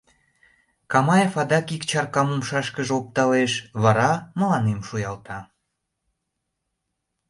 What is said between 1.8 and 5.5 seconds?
чаркам умшашкыже опталеш, вара мыланем шуялта.